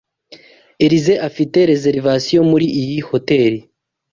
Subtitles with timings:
[0.85, 3.59] Elyse afite reservation muri iyi hoteri.